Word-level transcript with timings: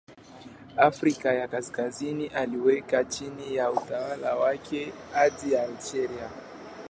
Afrika 0.77 1.33
ya 1.33 1.47
Kaskazini 1.47 2.27
aliweka 2.27 3.03
chini 3.03 3.55
ya 3.55 3.71
utawala 3.71 4.35
wake 4.35 4.93
hadi 5.13 5.55
Algeria. 5.57 6.29